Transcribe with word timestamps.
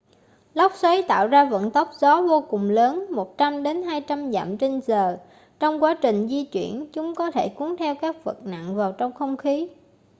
lốc 0.53 0.71
xoáy 0.75 1.03
tạo 1.07 1.27
ra 1.27 1.45
vận 1.45 1.71
tốc 1.71 1.91
gió 1.99 2.21
vô 2.21 2.43
cùng 2.49 2.69
lớn 2.69 3.05
100-200 3.37 4.31
dặm/giờ. 4.59 5.17
trong 5.59 5.83
quá 5.83 5.97
trình 6.01 6.27
di 6.27 6.45
chuyển 6.45 6.85
chúng 6.93 7.15
có 7.15 7.31
thể 7.31 7.49
cuốn 7.49 7.75
theo 7.79 7.95
các 7.95 8.23
vật 8.23 8.45
nặng 8.45 8.75
vào 8.75 8.91
trong 8.97 9.13
không 9.13 9.37
khí 9.37 9.69